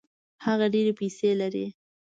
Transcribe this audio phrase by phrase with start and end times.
[0.45, 1.65] هغه ډېري پیسې لري.